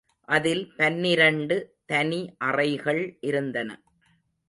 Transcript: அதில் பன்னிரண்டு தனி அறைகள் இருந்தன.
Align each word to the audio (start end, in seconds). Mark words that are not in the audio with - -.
அதில் 0.27 0.63
பன்னிரண்டு 0.77 1.57
தனி 1.85 2.21
அறைகள் 2.39 3.17
இருந்தன. 3.21 3.69